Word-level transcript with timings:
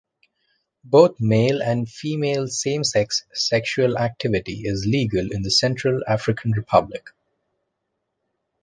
Both 0.83 1.17
male 1.19 1.61
and 1.61 1.87
female 1.87 2.47
same-sex 2.47 3.23
sexual 3.33 3.99
activity 3.99 4.61
is 4.65 4.87
legal 4.87 5.31
in 5.31 5.43
the 5.43 5.51
Central 5.51 6.01
African 6.07 6.53
Republic. 6.53 7.05